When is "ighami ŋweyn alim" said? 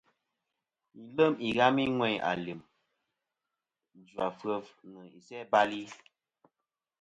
1.47-2.59